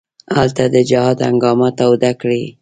[0.35, 2.43] هلته د جهاد هنګامه توده کړي.